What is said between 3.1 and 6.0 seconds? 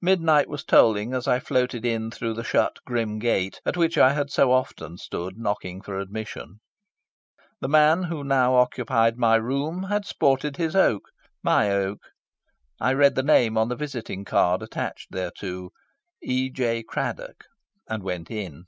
gate at which I had so often stood knocking for